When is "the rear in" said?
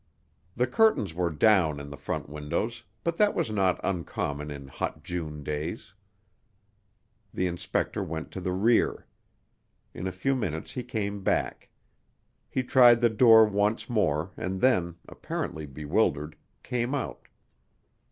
8.41-10.07